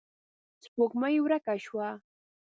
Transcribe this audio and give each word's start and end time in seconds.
سپوږمۍ 0.63 1.15
ورکه 1.21 1.55
شوه. 1.65 1.87